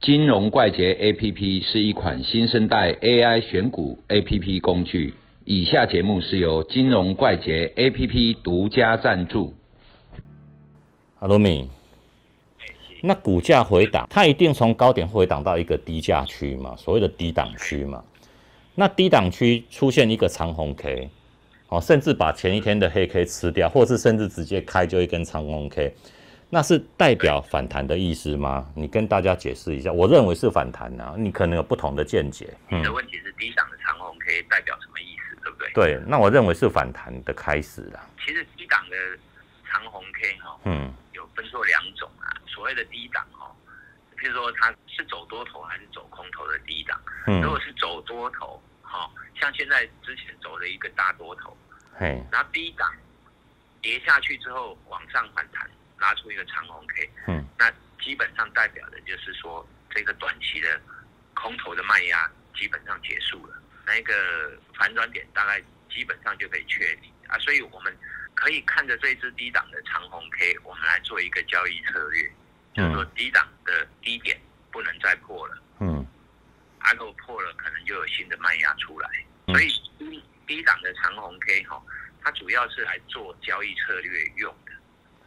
[0.00, 5.12] 金融怪杰 APP 是一款新生代 AI 选股 APP 工具。
[5.44, 9.52] 以下节目是由金融怪杰 APP 独家赞助。
[11.18, 11.68] 阿罗米，
[13.02, 18.02] 那股价回档，它一定从高点回档到一个低价区嘛，所谓的低档区嘛。
[18.74, 21.10] 那低档区出现一个长红 K，
[21.68, 25.92] 哦，甚至把前一天的黑 K 吃掉，或是甚至直接开就一根长红 K。
[26.52, 28.68] 那是代表反弹的意思吗？
[28.74, 29.92] 你跟大家解释一下。
[29.92, 32.52] 我认为是反弹啊，你可能有不同的见解。
[32.68, 35.72] 你的问题是低档的长红 K 代表什么意思，对不对？
[35.72, 38.04] 对，那我认为是反弹的开始啦。
[38.24, 38.96] 其实低档的
[39.70, 42.34] 长红 K 哈，嗯，有分作两种啊。
[42.48, 43.46] 所谓的低档哈，
[44.18, 47.00] 譬如说它是走多头还是走空头的低档。
[47.28, 49.08] 嗯，如果是走多头，哈，
[49.40, 51.56] 像现在之前走了一个大多头，
[51.96, 52.92] 嘿，然后低档
[53.80, 55.70] 跌下去之后往上反弹。
[56.00, 57.70] 拉出一个长红 K，嗯，那
[58.02, 60.80] 基本上代表的就是说，这个短期的
[61.34, 67.12] 空头的卖压基本上结束了，那个反转点大概基本上就可以确定。
[67.28, 67.94] 啊，所以我们
[68.34, 72.32] 可以看着这支低档的长红 K，我们来做一个交易策略，
[72.74, 74.40] 就是说低档的低点
[74.72, 76.04] 不能再破了，嗯，
[76.98, 79.08] 如果破了，可能就有新的卖压出来，
[79.46, 81.80] 所以低低档的长红 K 哈，
[82.22, 84.72] 它主要是来做交易策略用的，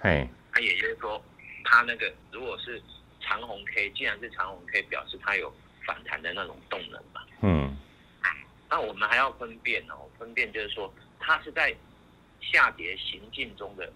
[0.00, 0.28] 嘿。
[0.62, 1.20] 那也就是说，
[1.64, 2.80] 它那个如果是
[3.20, 5.52] 长红 K，既然是长红 K，表示它有
[5.84, 7.20] 反弹的那种动能嘛。
[7.40, 7.76] 嗯。
[8.70, 11.74] 那我们还要分辨哦，分辨就是说，它是在
[12.40, 13.92] 下跌行进中的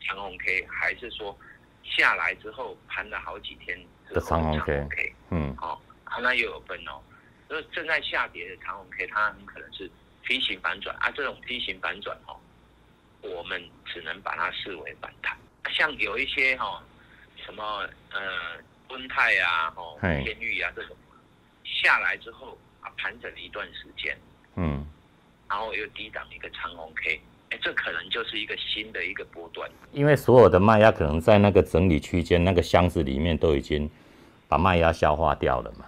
[0.00, 1.38] 长红 K，还是说
[1.84, 3.78] 下来之后盘了好几天
[4.12, 5.14] 的长红 K？
[5.30, 5.56] 嗯。
[5.56, 5.80] 好，
[6.20, 7.00] 那又有分哦。
[7.48, 9.88] 就是正在下跌的长红 K，它很可能是
[10.26, 11.08] T 型反转啊。
[11.12, 12.36] 这种 T 型反转哦，
[13.22, 15.38] 我们只能把它视为反弹。
[15.70, 16.82] 像有一些哈，
[17.44, 18.20] 什么呃，
[18.88, 20.96] 温泰啊，哦，天域啊这种，
[21.64, 24.18] 下来之后啊，盘整了一段时间，
[24.56, 24.86] 嗯，
[25.48, 27.20] 然后又低档一个长红 K，
[27.50, 29.70] 哎，这可能就是一个新的一个波段。
[29.92, 33.90] 因为所有的卖压可能在那个整理区间那个箱子里面都已经
[34.48, 35.86] 把卖压消化掉了嘛。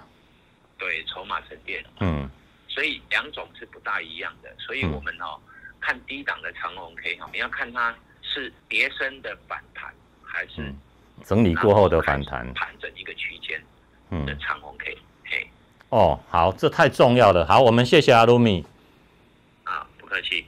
[0.78, 1.84] 对，筹码沉淀。
[2.00, 2.28] 嗯，
[2.68, 5.38] 所以两种是不大一样的，所以我们哦
[5.80, 7.94] 看低档的长红 K 哈，你要看它。
[8.34, 9.71] 是叠升的反弹，
[10.42, 10.74] 还是
[11.24, 12.52] 整理过后的反弹？
[12.54, 13.62] 盘整一个区间，
[14.10, 15.48] 嗯，的长红 K，嘿，
[15.90, 17.46] 哦，好，这太重要了。
[17.46, 18.66] 好，我们谢谢阿鲁米。
[19.62, 20.44] 啊，不客气。